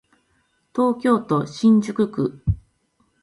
[0.75, 2.41] 東京都新宿区